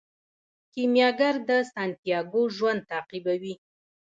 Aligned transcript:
کیمیاګر 0.73 1.35
د 1.49 1.51
سانتیاګو 1.71 2.41
ژوند 2.55 2.81
تعقیبوي. 2.89 3.53